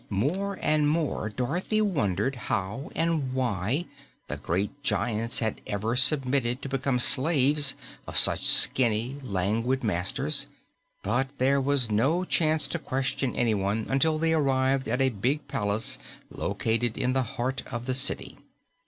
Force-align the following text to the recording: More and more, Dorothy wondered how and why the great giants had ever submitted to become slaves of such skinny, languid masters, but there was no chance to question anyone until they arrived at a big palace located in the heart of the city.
More 0.09 0.57
and 0.63 0.89
more, 0.89 1.29
Dorothy 1.29 1.79
wondered 1.79 2.33
how 2.35 2.89
and 2.95 3.33
why 3.33 3.85
the 4.29 4.37
great 4.37 4.81
giants 4.81 5.37
had 5.41 5.61
ever 5.67 5.95
submitted 5.95 6.63
to 6.63 6.69
become 6.69 6.97
slaves 6.97 7.75
of 8.07 8.17
such 8.17 8.43
skinny, 8.43 9.17
languid 9.21 9.83
masters, 9.83 10.47
but 11.03 11.27
there 11.37 11.61
was 11.61 11.91
no 11.91 12.25
chance 12.25 12.67
to 12.69 12.79
question 12.79 13.35
anyone 13.35 13.85
until 13.89 14.17
they 14.17 14.33
arrived 14.33 14.87
at 14.87 15.01
a 15.01 15.09
big 15.09 15.47
palace 15.47 15.99
located 16.31 16.97
in 16.97 17.13
the 17.13 17.21
heart 17.37 17.61
of 17.71 17.85
the 17.85 17.93
city. 17.93 18.39